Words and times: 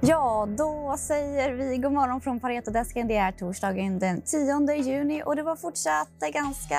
Ja, 0.00 0.48
då 0.58 0.96
säger 0.98 1.52
vi 1.52 1.78
god 1.78 1.92
morgon 1.92 2.20
från 2.20 2.40
Paretodesken. 2.40 3.08
Det 3.08 3.16
är 3.16 3.32
torsdagen 3.32 3.98
den 3.98 4.22
10 4.22 4.74
juni 4.74 5.22
och 5.26 5.36
det 5.36 5.42
var 5.42 5.56
fortsatt 5.56 6.32
ganska 6.32 6.74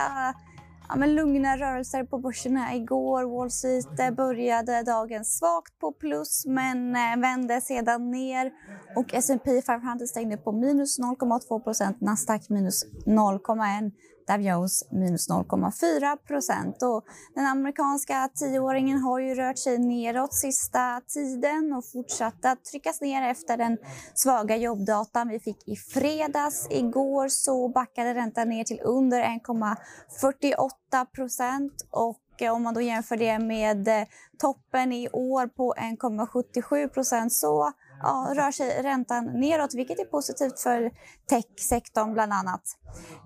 ja, 0.90 0.96
men 0.96 1.16
lugna 1.16 1.58
rörelser 1.58 2.04
på 2.04 2.18
börserna 2.18 2.76
igår. 2.76 3.38
Wall 3.38 3.52
Street 3.52 4.00
eh, 4.00 4.12
började 4.12 4.84
dagen 4.84 5.26
svagt 5.26 5.80
på 5.80 5.92
plus 5.92 6.46
men 6.46 6.96
eh, 6.96 7.22
vände 7.22 7.62
sedan 7.62 8.12
ner 8.12 8.52
och 8.96 9.14
S&P 9.14 9.62
500 9.62 10.08
stängde 10.08 10.38
på 10.38 10.52
minus 10.52 11.00
0,2 11.00 11.94
Nasdaq 12.00 12.50
minus 12.50 12.86
0,1 13.06 13.92
Dow 14.28 14.42
Jones 14.42 14.84
minus 14.92 15.30
0,4 15.30 16.18
procent. 16.18 16.80
Den 17.36 17.46
amerikanska 17.46 18.30
tioåringen 18.36 19.00
har 19.00 19.20
ju 19.20 19.36
rört 19.36 19.58
sig 19.58 19.78
neråt 19.78 20.34
sista 20.34 21.02
tiden 21.08 21.74
och 21.74 21.86
fortsatt 21.86 22.46
att 22.46 22.66
tryckas 22.66 23.02
ner 23.02 23.30
efter 23.30 23.58
den 23.58 23.78
svaga 24.14 24.56
jobbdatan 24.58 25.28
vi 25.28 25.40
fick 25.40 25.68
i 25.68 25.76
fredags. 25.76 26.68
Igår 26.70 27.28
så 27.28 27.70
backade 27.70 28.14
räntan 28.14 28.50
ner 28.50 28.64
till 28.64 28.80
under 28.84 29.24
1,48 29.24 31.06
procent 31.06 31.74
och 31.92 32.42
eh, 32.42 32.54
om 32.54 32.64
man 32.64 32.74
då 32.74 32.82
jämför 32.82 33.18
det 33.18 33.40
med 33.40 33.88
eh, 33.88 34.08
toppen 34.38 34.94
i 34.94 35.10
år 35.10 35.48
på 35.48 35.74
1,77 35.78 36.88
procent 36.88 37.34
så 37.34 37.72
ja, 38.02 38.34
rör 38.36 38.52
sig 38.52 38.84
räntan 38.84 39.26
neråt, 39.26 39.74
vilket 39.74 40.00
är 40.00 40.06
positivt 40.06 40.60
för 40.60 40.92
techsektorn 41.30 42.14
bland 42.14 42.34
annat. 42.34 42.62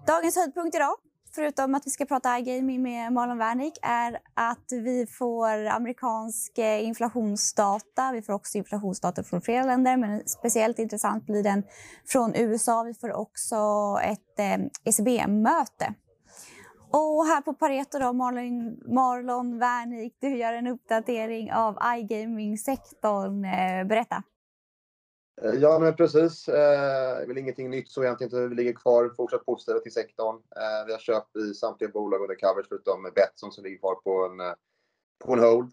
Dagens 0.07 0.35
höjdpunkt 0.35 0.75
idag, 0.75 0.95
förutom 1.35 1.75
att 1.75 1.85
vi 1.85 1.91
ska 1.91 2.05
prata 2.05 2.39
iGaming 2.39 2.81
med 2.81 3.13
Marlon 3.13 3.37
Wernick, 3.37 3.73
är 3.81 4.19
att 4.33 4.65
vi 4.71 5.07
får 5.07 5.65
amerikansk 5.65 6.57
eh, 6.57 6.85
inflationsdata. 6.85 8.11
Vi 8.11 8.21
får 8.21 8.33
också 8.33 8.57
inflationsdata 8.57 9.23
från 9.23 9.41
flera 9.41 9.63
länder, 9.63 9.97
men 9.97 10.27
speciellt 10.27 10.79
intressant 10.79 11.25
blir 11.25 11.43
den 11.43 11.63
från 12.07 12.35
USA. 12.35 12.83
Vi 12.83 12.93
får 12.93 13.13
också 13.13 13.55
ett 14.03 14.39
eh, 14.39 14.57
ECB-möte. 14.83 15.93
Och 16.93 17.25
här 17.25 17.41
på 17.41 17.53
Pareto 17.53 17.99
då, 17.99 18.13
Marlon, 18.13 18.77
Marlon 18.95 19.59
Wernick, 19.59 20.17
du 20.19 20.37
gör 20.37 20.53
en 20.53 20.67
uppdatering 20.67 21.53
av 21.53 21.77
iGaming-sektorn. 21.97 23.45
Eh, 23.45 23.87
berätta. 23.87 24.23
Eh, 25.43 25.53
ja, 25.53 25.79
men 25.79 25.95
precis. 25.95 26.47
Eh, 26.47 27.17
det 27.17 27.23
är 27.23 27.27
väl 27.27 27.37
ingenting 27.37 27.69
nytt 27.69 27.91
så 27.91 28.03
egentligen. 28.03 28.49
Vi 28.49 28.55
ligger 28.55 28.73
kvar 28.73 29.13
fortsatt 29.17 29.45
positiva 29.45 29.79
till 29.79 29.93
sektorn. 29.93 30.35
Eh, 30.35 30.85
vi 30.85 30.91
har 30.91 30.99
köpt 30.99 31.35
i 31.35 31.53
samtliga 31.53 31.91
bolag 31.91 32.21
under 32.21 32.35
coverage 32.35 32.65
förutom 32.69 33.11
Betsson 33.15 33.51
som 33.51 33.63
ligger 33.63 33.77
kvar 33.77 33.95
på 33.95 34.25
en, 34.25 34.39
eh, 34.39 34.53
på 35.25 35.33
en 35.33 35.39
hold. 35.39 35.71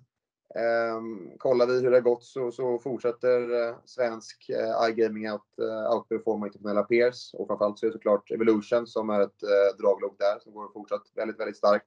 Ehm, 0.54 1.38
kollar 1.38 1.66
vi 1.66 1.80
hur 1.80 1.90
det 1.90 1.96
har 1.96 2.00
gått 2.00 2.24
så, 2.24 2.52
så 2.52 2.78
fortsätter 2.78 3.68
eh, 3.68 3.76
svensk 3.84 4.50
iGaming 4.88 5.26
att 5.26 5.46
outperforma 5.94 6.46
internationella 6.46 6.82
peers. 6.82 7.34
Och 7.34 7.46
framförallt 7.46 7.78
så 7.78 7.86
är 7.86 7.90
det 7.90 7.92
såklart 7.92 8.30
Evolution 8.30 8.86
som 8.86 9.10
är 9.10 9.20
ett 9.20 9.40
draglok 9.78 10.18
där 10.18 10.38
som 10.38 10.52
går 10.52 10.72
fortsatt 10.72 11.02
väldigt, 11.14 11.40
väldigt 11.40 11.56
starkt. 11.56 11.86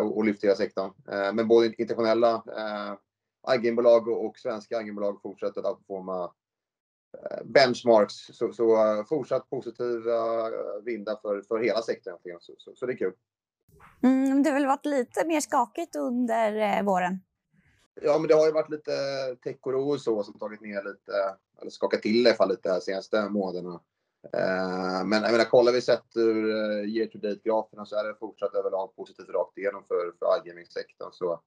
och, 0.00 0.16
och 0.16 0.24
lyfter 0.24 0.46
hela 0.46 0.56
sektorn. 0.56 0.92
men 1.34 1.48
både 1.48 1.66
internationella 1.66 2.44
iGamebolag 3.54 4.08
och 4.08 4.38
svenska 4.38 4.80
iGamebolag 4.80 5.22
fortsätter 5.22 5.60
att 5.60 5.66
outperforma 5.66 6.32
benchmarks. 7.44 8.14
Så, 8.14 8.52
så 8.52 8.98
uh, 8.98 9.04
fortsatt 9.04 9.50
positiva 9.50 10.48
uh, 10.48 10.82
vindar 10.84 11.16
för, 11.22 11.42
för 11.42 11.58
hela 11.58 11.82
sektorn. 11.82 12.18
Så, 12.40 12.54
så, 12.58 12.72
så, 12.74 12.86
det 12.86 12.92
är 12.92 12.96
kul. 12.96 13.12
Mm, 14.02 14.42
det 14.42 14.50
har 14.50 14.54
väl 14.54 14.66
varit 14.66 14.86
lite 14.86 15.26
mer 15.26 15.40
skakigt 15.40 15.96
under 15.96 16.78
uh, 16.78 16.84
våren? 16.84 17.20
Ja, 18.02 18.18
men 18.18 18.28
det 18.28 18.34
har 18.34 18.46
ju 18.46 18.52
varit 18.52 18.70
lite 18.70 18.92
tech-oro 19.44 19.90
och 19.90 20.00
så 20.00 20.22
som 20.22 20.38
tagit 20.38 20.60
ner 20.60 20.84
lite, 20.84 21.12
eller 21.60 21.70
skakat 21.70 22.02
till 22.02 22.26
i 22.26 22.28
alla 22.28 22.36
fall 22.36 22.48
lite 22.48 22.74
de 22.74 22.80
senaste 22.80 23.28
månaderna. 23.28 23.80
Men 25.04 25.22
jag 25.22 25.32
menar, 25.32 25.44
kollar 25.44 25.72
vi 25.72 25.80
sett 25.80 26.16
ur 26.16 26.48
year 26.84 27.06
to 27.06 27.18
date-graferna 27.18 27.86
så 27.86 27.96
är 27.96 28.04
det 28.04 28.14
fortsatt 28.14 28.54
överlag 28.54 28.96
positivt 28.96 29.28
rakt 29.28 29.58
igenom 29.58 29.84
för, 29.88 30.12
för 30.18 30.26
iGaming-sektorn. 30.38 31.12
Så 31.12 31.40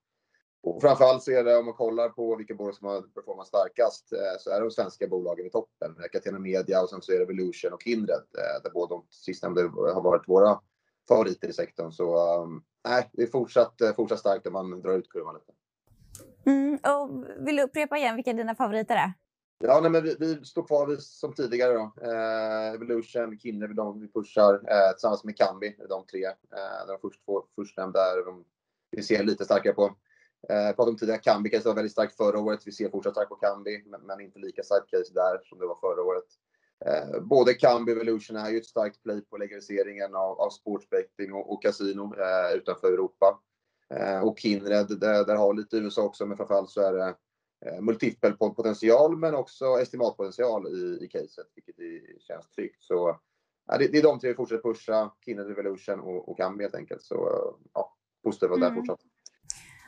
och 0.69 0.81
framförallt 0.81 1.23
så 1.23 1.31
är 1.31 1.44
det 1.44 1.57
om 1.57 1.66
man 1.66 1.73
kollar 1.73 2.09
på 2.09 2.35
vilka 2.35 2.55
bolag 2.55 2.75
som 2.75 2.88
har 2.88 3.01
performat 3.01 3.47
starkast 3.47 4.13
eh, 4.13 4.39
så 4.39 4.50
är 4.50 4.61
de 4.61 4.72
svenska 4.72 5.07
bolagen 5.07 5.45
i 5.45 5.50
toppen. 5.50 5.95
Catena 6.11 6.39
Media 6.39 6.81
och 6.81 6.89
sen 6.89 7.01
så 7.01 7.11
är 7.11 7.17
det 7.17 7.23
Evolution 7.23 7.73
och 7.73 7.81
Kindred 7.83 8.23
eh, 8.38 8.63
där 8.63 8.72
båda 8.73 8.95
de 8.95 9.05
sistnämnda 9.09 9.61
har 9.94 10.01
varit 10.01 10.28
våra 10.28 10.59
favoriter 11.07 11.47
i 11.47 11.53
sektorn. 11.53 11.91
Så 11.91 12.38
um, 12.44 12.63
nej, 12.88 13.09
det 13.13 13.23
är 13.23 13.28
fortsatt, 13.28 13.81
eh, 13.81 13.94
fortsatt 13.94 14.19
starkt 14.19 14.47
om 14.47 14.53
man 14.53 14.81
drar 14.81 14.94
ut 14.94 15.09
kurvan 15.09 15.35
lite. 15.35 15.51
Mm, 16.45 16.73
och 16.75 17.25
vill 17.47 17.55
du 17.55 17.63
upprepa 17.63 17.97
igen 17.97 18.16
vilka 18.16 18.34
dina 18.34 18.55
favoriter 18.55 18.95
är? 18.95 19.13
Ja, 19.59 19.79
nej, 19.81 19.91
men 19.91 20.03
vi, 20.03 20.16
vi 20.19 20.45
står 20.45 20.63
kvar 20.63 20.88
vid, 20.88 20.99
som 20.99 21.34
tidigare. 21.34 21.73
Då. 21.73 21.94
Eh, 22.01 22.73
Evolution, 22.73 23.39
Kindred, 23.39 23.75
de 23.75 24.01
vi 24.01 24.07
pushar 24.07 24.53
eh, 24.53 24.91
tillsammans 24.91 25.23
med 25.23 25.38
Kambi, 25.38 25.75
de 25.89 26.05
tre. 26.05 26.25
Eh, 26.25 26.88
de 26.88 26.97
först 27.01 27.25
två 27.25 27.44
förstnämnda 27.55 27.99
är 27.99 28.25
de 28.25 28.45
vi 28.91 29.03
ser 29.03 29.23
lite 29.23 29.45
starkare 29.45 29.73
på. 29.73 29.95
Eh, 30.50 30.75
pratade 30.75 30.92
om 30.92 30.98
tidigare, 30.98 31.20
Kambi 31.20 31.50
case 31.50 31.68
var 31.68 31.75
väldigt 31.75 31.92
starkt 31.92 32.18
förra 32.18 32.40
året. 32.40 32.59
Vi 32.66 32.72
ser 32.72 32.90
fortsatt 32.90 33.14
starkt 33.14 33.30
på 33.30 33.36
Kambi, 33.36 33.84
men, 33.86 34.02
men, 34.02 34.22
inte 34.22 34.40
lika 34.40 34.64
starkt 34.64 34.90
case 34.90 35.14
där 35.14 35.42
som 35.44 35.59
det 35.59 35.66
var 35.66 35.75
förra 35.75 36.03
året. 36.03 36.24
Eh, 36.86 37.22
både 37.22 37.53
Kambi 37.53 37.92
och 37.92 37.96
Evolution 37.96 38.36
är 38.36 38.50
ju 38.50 38.58
ett 38.58 38.66
starkt 38.66 39.03
play 39.03 39.22
på 39.22 39.38
legaliseringen 39.38 40.16
av, 40.16 40.42
av 40.42 40.50
sportsbetting 40.50 41.34
och, 41.34 41.53
och 41.53 41.62
kasino 41.62 42.16
eh, 42.16 42.58
utanför 42.58 42.94
Europa. 42.94 43.40
Eh, 43.90 44.20
och 44.20 44.40
Kindred, 44.40 45.00
där, 45.00 45.26
där 45.26 45.36
har 45.36 45.53
lite 45.53 45.78
USA 45.78 46.03
också, 46.03 46.26
men 46.26 46.38
framförallt 46.38 46.70
så 46.70 46.81
är 46.81 46.94
det 46.94 47.16
eh, 47.66 47.81
multipel 47.81 48.34
potential 48.34 49.18
men 49.18 49.36
också 49.36 49.66
estimatpotential 49.66 50.68
i, 50.68 51.06
i 51.06 51.08
caset, 51.08 51.47
vilket 51.56 51.80
är, 51.80 52.20
känns 52.20 52.50
tryggt. 52.50 52.84
Så 52.84 53.20
ja, 53.68 53.78
det, 53.78 53.88
det, 53.88 53.97
är 53.97 54.03
de 54.03 54.20
tre 54.20 54.30
vi 54.30 54.36
fortsätter 54.36 54.64
pusha, 54.64 55.12
Kindred, 55.26 55.52
Evolution 55.52 56.00
och, 56.00 56.30
och 56.30 56.38
Kambi 56.38 56.64
helt 56.64 56.76
enkelt. 56.76 57.02
Så 57.02 57.16
ja, 57.74 57.97
positiva 58.24 58.56
mm. 58.56 58.70
där 58.70 58.76
fortsatt. 58.76 59.00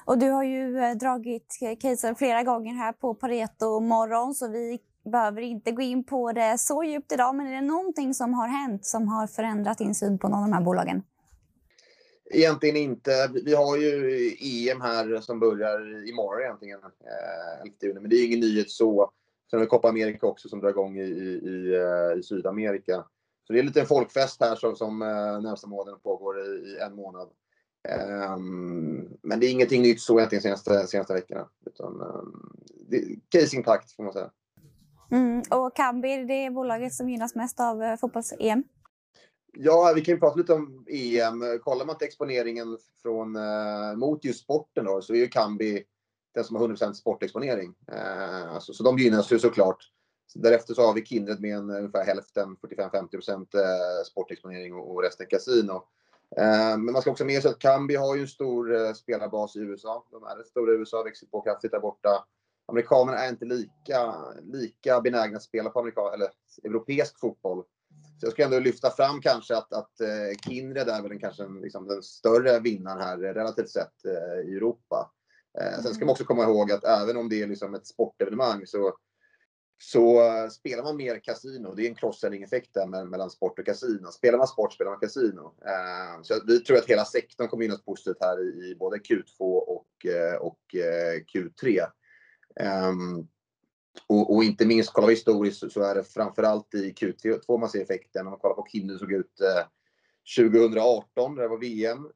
Och 0.05 0.17
du 0.17 0.29
har 0.29 0.43
ju 0.43 0.77
eh, 0.77 0.91
dragit 0.91 1.57
eh, 1.61 1.77
casen 1.77 2.15
flera 2.15 2.43
gånger 2.43 2.73
här 2.73 2.93
på 2.93 3.13
Pareto 3.13 3.79
morgon 3.79 4.35
så 4.35 4.47
vi 4.47 4.79
behöver 5.11 5.41
inte 5.41 5.71
gå 5.71 5.81
in 5.81 6.03
på 6.03 6.31
det 6.31 6.57
så 6.57 6.83
djupt 6.83 7.11
idag. 7.11 7.35
Men 7.35 7.47
är 7.47 7.51
det 7.51 7.61
någonting 7.61 8.13
som 8.13 8.33
har 8.33 8.47
hänt 8.47 8.85
som 8.85 9.07
har 9.07 9.27
förändrat 9.27 9.77
din 9.77 9.95
syn 9.95 10.19
på 10.19 10.27
någon 10.27 10.39
av 10.39 10.49
de 10.49 10.53
här 10.53 10.61
bolagen? 10.61 11.03
Egentligen 12.31 12.75
inte. 12.75 13.29
Vi 13.45 13.55
har 13.55 13.77
ju 13.77 14.31
EM 14.39 14.81
här 14.81 15.21
som 15.21 15.39
börjar 15.39 16.09
imorgon 16.09 16.41
egentligen, 16.43 16.79
eh, 16.83 18.01
Men 18.01 18.09
det 18.09 18.15
är 18.15 18.25
ingen 18.25 18.39
nyhet 18.39 18.69
så. 18.69 19.11
Sen 19.49 19.59
har 19.59 19.65
vi 19.65 19.69
Copa 19.69 19.89
America 19.89 20.27
också 20.27 20.49
som 20.49 20.59
drar 20.59 20.69
igång 20.69 20.97
i, 20.97 21.03
i, 21.03 21.49
i 21.49 21.75
eh, 21.75 22.21
Sydamerika. 22.21 23.03
Så 23.47 23.53
det 23.53 23.59
är 23.59 23.63
lite 23.63 23.81
en 23.81 23.87
folkfest 23.87 24.41
här 24.41 24.55
som, 24.55 24.75
som 24.75 24.99
närmsta 25.43 25.67
månaden 25.67 25.99
pågår 25.99 26.39
i, 26.39 26.69
i 26.69 26.79
en 26.79 26.95
månad. 26.95 27.29
Um, 27.97 29.17
men 29.21 29.39
det 29.39 29.45
är 29.45 29.51
ingenting 29.51 29.81
nytt 29.81 30.01
så 30.01 30.19
egentligen 30.19 30.41
senaste, 30.41 30.87
senaste 30.87 31.13
veckorna. 31.13 31.47
Utan, 31.65 32.01
um, 32.01 32.55
det, 32.89 33.19
case 33.29 33.55
intakt 33.55 33.91
får 33.91 34.03
man 34.03 34.13
säga. 34.13 34.31
Mm, 35.11 35.43
och 35.49 35.75
Kambi, 35.75 36.23
det 36.23 36.45
är 36.45 36.51
bolaget 36.51 36.93
som 36.93 37.09
gynnas 37.09 37.35
mest 37.35 37.59
av 37.59 37.81
uh, 37.81 37.95
fotbolls-EM? 37.95 38.63
Ja, 39.53 39.93
vi 39.95 40.01
kan 40.01 40.13
ju 40.13 40.19
prata 40.19 40.35
lite 40.35 40.53
om 40.53 40.85
EM. 40.87 41.59
Kollar 41.63 41.85
man 41.85 41.97
till 41.97 42.07
exponeringen 42.07 42.77
från, 43.01 43.35
uh, 43.35 43.95
mot 43.97 44.25
just 44.25 44.43
sporten 44.43 44.85
då, 44.85 45.01
så 45.01 45.13
är 45.13 45.17
ju 45.17 45.27
Kambi 45.27 45.83
den 46.33 46.43
som 46.43 46.55
har 46.55 46.67
100% 46.67 46.93
sportexponering. 46.93 47.75
Uh, 47.91 48.53
alltså, 48.53 48.73
så 48.73 48.83
de 48.83 48.97
gynnas 48.97 49.31
ju 49.31 49.39
såklart. 49.39 49.91
Därefter 50.35 50.73
så 50.73 50.81
har 50.81 50.93
vi 50.93 51.05
Kindred 51.05 51.41
med 51.41 51.57
en, 51.57 51.69
ungefär 51.69 52.05
hälften, 52.05 52.57
45-50% 52.57 53.45
sportexponering 54.05 54.73
och, 54.73 54.95
och 54.95 55.03
resten 55.03 55.27
kasino. 55.29 55.83
Eh, 56.37 56.77
men 56.77 56.91
man 56.91 57.01
ska 57.01 57.11
också 57.11 57.25
med 57.25 57.41
sig 57.41 57.51
att 57.51 57.59
Kambi 57.59 57.95
har 57.95 58.15
ju 58.15 58.21
en 58.21 58.27
stor 58.27 58.75
eh, 58.75 58.93
spelarbas 58.93 59.55
i 59.55 59.59
USA. 59.59 60.05
De 60.11 60.23
är 60.23 60.35
rätt 60.35 60.47
stora 60.47 60.71
i 60.71 60.75
USA, 60.75 61.03
växer 61.03 61.27
på 61.27 61.41
kraftigt 61.41 61.71
där 61.71 61.79
borta. 61.79 62.25
Amerikanerna 62.67 63.17
är 63.17 63.29
inte 63.29 63.45
lika, 63.45 64.15
lika 64.41 65.01
benägna 65.01 65.37
att 65.37 65.43
spela 65.43 65.69
på 65.69 65.79
amerikan, 65.79 66.13
eller 66.13 66.29
europeisk 66.63 67.19
fotboll. 67.19 67.63
Så 68.19 68.25
jag 68.25 68.33
ska 68.33 68.43
ändå 68.43 68.59
lyfta 68.59 68.89
fram 68.89 69.21
kanske 69.21 69.57
att, 69.57 69.73
att 69.73 70.01
eh, 70.01 70.37
Kindred 70.47 70.89
är 70.89 71.01
väl 71.01 71.09
den, 71.09 71.19
kanske 71.19 71.47
liksom 71.47 71.87
den 71.87 72.03
större 72.03 72.59
vinnaren 72.59 73.01
här 73.01 73.17
relativt 73.17 73.69
sett 73.69 74.05
i 74.45 74.55
Europa. 74.55 75.11
Sen 75.83 75.93
ska 75.93 76.05
man 76.05 76.11
också 76.11 76.23
komma 76.23 76.43
ihåg 76.43 76.71
att 76.71 76.83
även 76.83 77.17
om 77.17 77.29
det 77.29 77.41
är 77.41 77.47
liksom 77.47 77.75
ett 77.75 77.87
sportevenemang 77.87 78.67
så 78.67 78.93
så 79.81 80.21
eh, 80.21 80.49
spelar 80.49 80.83
man 80.83 80.97
mer 80.97 81.19
kasino, 81.19 81.73
det 81.75 81.85
är 81.85 81.89
en 81.89 81.95
cross-selling-effekt 81.95 82.73
där 82.73 83.05
mellan 83.05 83.29
sport 83.29 83.59
och 83.59 83.65
kasino. 83.65 84.11
Spelar 84.11 84.37
man 84.37 84.47
sport 84.47 84.73
spelar 84.73 84.91
man 84.91 84.99
kasino. 84.99 85.55
Eh, 85.65 86.21
så 86.21 86.33
vi 86.47 86.59
tror 86.59 86.77
att 86.77 86.89
hela 86.89 87.05
sektorn 87.05 87.47
kommer 87.47 87.63
gynnas 87.63 87.85
positivt 87.85 88.17
här 88.21 88.63
i, 88.63 88.75
både 88.79 88.97
Q2 88.97 89.39
och, 89.39 90.05
eh, 90.05 90.35
och 90.35 90.59
Q3. 91.33 91.85
Ehm, 92.59 93.27
och, 94.07 94.35
och, 94.35 94.43
inte 94.43 94.65
minst, 94.65 94.93
kollar 94.93 95.07
vi 95.07 95.13
historiskt 95.13 95.71
så 95.71 95.81
är 95.81 95.95
det 95.95 96.03
framförallt 96.03 96.73
i 96.73 96.93
Q2 96.93 97.59
man 97.59 97.69
ser 97.69 97.81
effekten. 97.81 98.27
Om 98.27 98.31
man 98.31 98.39
kollar 98.39 98.55
på 98.55 98.61
hur 98.61 98.79
Kindle 98.79 98.99
såg 98.99 99.13
ut 99.13 99.33
2018, 100.37 101.35
där 101.35 101.43
det 101.43 101.49
var 101.49 101.57
VM, 101.57 102.09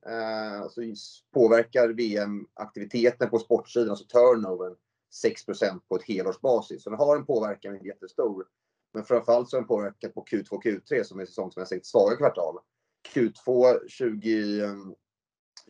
så 0.70 0.94
påverkar 1.34 1.90
VM 1.90 2.48
aktiviteten 2.54 3.30
på 3.30 3.40
sportsidan, 3.40 3.90
alltså 3.90 4.06
turnovern 4.06 4.76
6% 5.26 5.80
på 5.90 5.96
ett 5.96 6.04
helårsbasis. 6.04 6.84
Så 6.84 6.90
den 6.90 7.00
har 7.00 7.16
en 7.16 7.26
påverkan, 7.26 7.76
inte 7.76 7.88
jättestor. 7.88 8.46
Men 8.94 9.04
framförallt 9.04 9.50
så 9.50 9.56
har 9.56 9.62
den 9.62 9.68
påverkat 9.68 10.14
på 10.14 10.26
Q2 10.26 10.50
och 10.52 10.64
Q3 10.64 11.04
som 11.04 11.20
är 11.20 11.26
säsongsmässigt 11.26 11.86
svaga 11.86 12.16
kvartal. 12.16 12.60
Q2 13.14 13.80
20, 13.88 14.62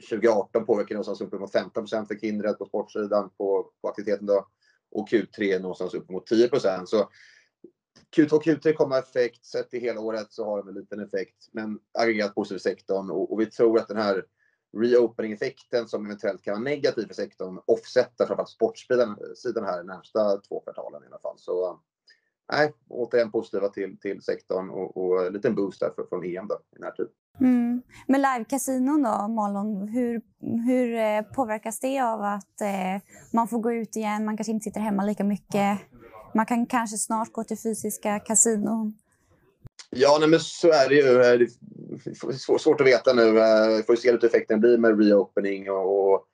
2018 0.09 0.65
påverkar 0.65 0.95
någonstans 0.95 1.21
uppemot 1.21 1.51
15 1.51 1.87
för 1.87 2.19
Kindred 2.19 2.57
på 2.57 2.65
sportsidan 2.65 3.29
på, 3.37 3.71
på 3.81 3.89
aktiviteten 3.89 4.25
då. 4.25 4.47
Och 4.91 5.09
Q3 5.09 5.59
någonstans 5.59 5.93
uppemot 5.93 6.27
10 6.27 6.49
Så 6.85 7.09
Q2 8.15 8.33
och 8.33 8.43
Q3 8.43 8.73
kommer 8.73 8.95
ha 8.95 9.03
effekt. 9.03 9.45
Sett 9.45 9.73
i 9.73 9.79
hela 9.79 9.99
året 9.99 10.31
så 10.31 10.45
har 10.45 10.57
de 10.57 10.67
en 10.67 10.75
liten 10.75 10.99
effekt. 10.99 11.49
Men 11.51 11.79
aggregerat 11.93 12.35
positiv 12.35 12.59
sektorn 12.59 13.11
och, 13.11 13.33
och 13.33 13.41
vi 13.41 13.45
tror 13.45 13.79
att 13.79 13.87
den 13.87 13.97
här 13.97 14.25
reopening-effekten 14.77 15.87
som 15.87 16.05
eventuellt 16.05 16.41
kan 16.41 16.53
vara 16.53 16.63
negativ 16.63 17.07
för 17.07 17.13
sektorn 17.13 17.59
offsätter 17.65 18.25
framförallt 18.25 18.49
sportsidan 18.49 19.17
här 19.65 19.83
närmsta 19.83 20.37
två 20.37 20.59
kvartalen 20.59 21.03
i 21.03 21.07
alla 21.07 21.19
fall. 21.19 21.35
Så 21.37 21.79
nej, 22.51 22.73
återigen 22.89 23.31
positiva 23.31 23.69
till, 23.69 23.97
till 23.99 24.21
sektorn 24.21 24.69
och, 24.69 24.97
och 24.97 25.25
en 25.25 25.33
liten 25.33 25.55
boost 25.55 25.79
där 25.79 25.91
från 26.09 26.23
EM 26.23 26.47
då, 26.47 26.59
i 26.77 26.79
närtid. 26.79 27.07
Mm. 27.39 27.81
Men 28.07 28.21
live-kasinon 28.21 29.03
då, 29.03 29.27
Malon, 29.27 29.87
hur, 29.87 30.21
hur 30.65 30.95
eh, 30.95 31.21
påverkas 31.21 31.79
det 31.79 31.99
av 31.99 32.21
att 32.21 32.61
eh, 32.61 33.01
man 33.31 33.47
får 33.47 33.59
gå 33.59 33.73
ut 33.73 33.95
igen, 33.95 34.25
man 34.25 34.37
kanske 34.37 34.51
inte 34.51 34.63
sitter 34.63 34.81
hemma 34.81 35.03
lika 35.03 35.23
mycket? 35.23 35.79
Man 36.33 36.45
kan 36.45 36.65
kanske 36.65 36.97
snart 36.97 37.31
gå 37.31 37.43
till 37.43 37.57
fysiska 37.57 38.19
kasinon? 38.19 38.93
Ja, 39.89 40.17
nej, 40.19 40.29
men 40.29 40.39
så 40.39 40.67
är 40.67 40.89
det 40.89 40.95
ju. 40.95 41.47
Svårt 42.59 42.81
att 42.81 42.87
veta 42.87 43.13
nu. 43.13 43.39
Eh, 43.39 43.77
vi 43.77 43.83
får 43.83 43.95
se 43.95 44.11
lite 44.11 44.27
effekten 44.27 44.59
blir 44.59 44.77
med 44.77 44.99
reopening 44.99 45.71
och, 45.71 46.13
och 46.13 46.27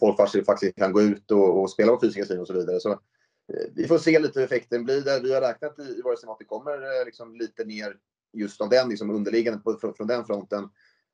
folk 0.00 0.16
faktiskt 0.46 0.76
kan 0.76 0.92
gå 0.92 1.02
ut 1.02 1.30
och, 1.30 1.60
och 1.60 1.70
spela 1.70 1.92
på 1.92 2.00
fysiska 2.00 2.22
kasinon 2.22 2.40
och 2.40 2.46
så 2.46 2.52
vidare. 2.52 2.80
Så 2.80 2.90
eh, 2.90 3.70
vi 3.74 3.86
får 3.86 3.98
se 3.98 4.18
lite 4.18 4.38
hur 4.38 4.46
effekten 4.46 4.84
blir 4.84 5.00
där. 5.00 5.20
Vi 5.20 5.34
har 5.34 5.40
räknat 5.40 5.78
i, 5.78 6.02
våra 6.02 6.32
att 6.32 6.38
det 6.38 6.44
kommer 6.44 6.72
eh, 6.72 7.04
liksom 7.04 7.36
lite 7.36 7.64
ner 7.64 7.96
just 8.32 8.60
av 8.60 8.68
den, 8.68 8.88
liksom 8.88 9.10
underliggande 9.10 9.60
på, 9.60 9.78
från, 9.80 9.94
från 9.94 10.06
den 10.06 10.24
fronten. 10.24 10.68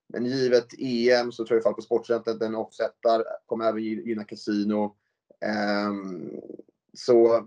Men 0.08 0.26
givet 0.26 0.66
EM 0.78 1.32
så 1.32 1.44
tror 1.44 1.56
jag 1.56 1.60
i 1.60 1.62
fall 1.62 1.74
på 1.74 1.82
Sportcenter 1.82 2.34
den 2.34 2.54
offsetar 2.54 3.24
kommer 3.46 3.68
även 3.68 3.82
gynna 3.82 4.24
kasino. 4.24 4.84
Um, 4.84 5.50
ehm, 5.50 6.40
så 6.94 7.46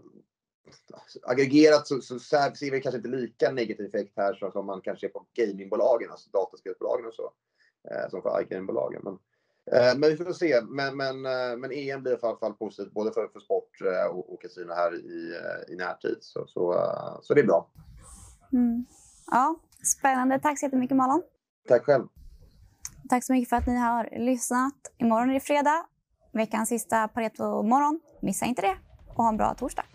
aggregerat 1.23 1.87
så, 1.87 2.01
så 2.01 2.19
ser 2.19 2.71
vi 2.71 2.81
kanske 2.81 2.97
inte 2.97 3.09
lika 3.09 3.51
negativ 3.51 3.85
effekt 3.85 4.13
här 4.17 4.51
som 4.51 4.65
man 4.65 4.81
kanske 4.81 5.07
ser 5.07 5.13
på 5.13 5.25
gamingbolagen, 5.33 6.11
alltså 6.11 6.29
dataspelsbolagen 6.29 7.05
och 7.05 7.13
så. 7.13 7.31
Eh, 7.91 8.09
som 8.09 8.21
för 8.21 8.41
iGaming-bolagen. 8.41 9.01
Men, 9.03 9.13
eh, 9.71 9.97
men 9.97 10.09
vi 10.09 10.17
får 10.17 10.33
se. 10.33 10.61
Men, 10.61 10.97
men, 10.97 11.25
eh, 11.25 11.57
men 11.57 11.71
EM 11.71 12.03
blir 12.03 12.13
i 12.13 12.17
alla 12.21 12.37
fall 12.37 12.53
positivt 12.53 12.93
både 12.93 13.11
för, 13.11 13.27
för 13.27 13.39
sport 13.39 13.81
eh, 13.81 14.05
och, 14.05 14.33
och 14.33 14.41
kasino 14.41 14.73
här 14.73 14.95
i, 14.95 15.35
eh, 15.35 15.73
i 15.73 15.75
närtid. 15.75 16.17
Så, 16.21 16.47
så, 16.47 16.89
så 17.21 17.33
det 17.33 17.41
är 17.41 17.45
bra. 17.45 17.69
Mm. 18.53 18.85
Ja, 19.31 19.55
spännande. 19.83 20.39
Tack 20.39 20.59
så 20.59 20.65
jättemycket 20.65 20.97
Malon. 20.97 21.23
Tack 21.67 21.85
själv. 21.85 22.07
Tack 23.09 23.23
så 23.23 23.33
mycket 23.33 23.49
för 23.49 23.55
att 23.55 23.67
ni 23.67 23.75
har 23.75 24.09
lyssnat. 24.19 24.73
Imorgon 24.97 25.29
är 25.29 25.33
det 25.33 25.39
fredag, 25.39 25.85
veckans 26.31 26.69
sista 26.69 27.07
Pareto 27.07 27.63
morgon. 27.63 27.99
Missa 28.21 28.45
inte 28.45 28.61
det 28.61 28.77
och 29.07 29.23
ha 29.23 29.29
en 29.29 29.37
bra 29.37 29.53
torsdag. 29.53 29.85